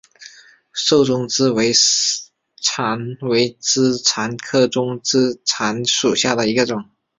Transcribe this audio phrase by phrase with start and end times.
[0.73, 1.71] 瘦中肢水
[2.59, 6.89] 蚤为异肢水蚤科中肢水蚤属下的一个种。